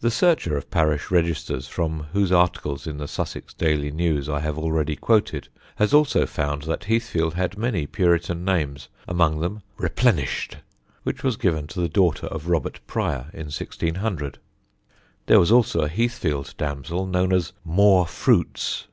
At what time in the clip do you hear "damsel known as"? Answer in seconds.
16.58-17.54